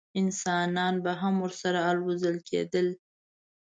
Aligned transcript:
انسانان 0.21 0.93
به 1.03 1.11
هم 1.21 1.35
ورسره 1.43 1.79
الوزول 1.91 2.37
کېدل. 2.49 2.87